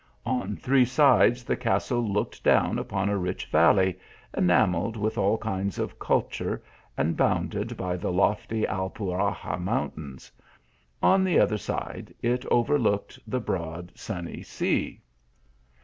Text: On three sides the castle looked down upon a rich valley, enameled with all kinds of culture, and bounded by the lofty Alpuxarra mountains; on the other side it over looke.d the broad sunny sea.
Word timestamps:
On 0.25 0.55
three 0.57 0.83
sides 0.83 1.43
the 1.43 1.55
castle 1.55 2.01
looked 2.01 2.43
down 2.43 2.79
upon 2.79 3.07
a 3.07 3.19
rich 3.19 3.45
valley, 3.45 3.99
enameled 4.35 4.97
with 4.97 5.15
all 5.15 5.37
kinds 5.37 5.77
of 5.77 5.99
culture, 5.99 6.63
and 6.97 7.15
bounded 7.15 7.77
by 7.77 7.97
the 7.97 8.11
lofty 8.11 8.63
Alpuxarra 8.65 9.59
mountains; 9.59 10.31
on 11.03 11.23
the 11.23 11.37
other 11.39 11.59
side 11.59 12.15
it 12.23 12.47
over 12.47 12.79
looke.d 12.79 13.21
the 13.27 13.39
broad 13.39 13.91
sunny 13.95 14.41
sea. 14.41 15.01